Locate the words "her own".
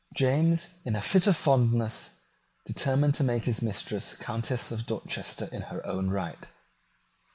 5.61-6.09